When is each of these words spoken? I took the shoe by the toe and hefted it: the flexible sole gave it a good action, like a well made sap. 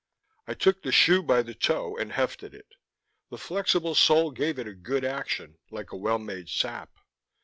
I 0.47 0.55
took 0.55 0.81
the 0.81 0.91
shoe 0.91 1.21
by 1.21 1.43
the 1.43 1.53
toe 1.53 1.95
and 1.95 2.11
hefted 2.13 2.55
it: 2.55 2.69
the 3.29 3.37
flexible 3.37 3.93
sole 3.93 4.31
gave 4.31 4.57
it 4.57 4.65
a 4.67 4.73
good 4.73 5.05
action, 5.05 5.59
like 5.69 5.91
a 5.91 5.95
well 5.95 6.17
made 6.17 6.49
sap. 6.49 6.89